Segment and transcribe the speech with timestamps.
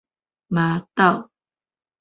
[0.49, 1.29] 峇斗